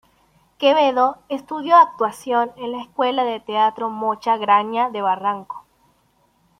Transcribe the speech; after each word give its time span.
Quevedo 0.57 1.19
estudió 1.29 1.75
actuación 1.77 2.53
en 2.57 2.71
la 2.71 2.81
Escuela 2.81 3.23
de 3.23 3.39
Teatro 3.39 3.91
Mocha 3.91 4.35
Graña 4.35 4.89
de 4.89 5.03
Barranco. 5.03 5.63